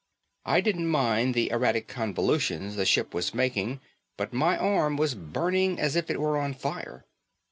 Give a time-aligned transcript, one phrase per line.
[0.47, 3.81] I didn't mind the erratic convolutions the ship was making
[4.17, 7.05] but my arm was burning as if it were on fire.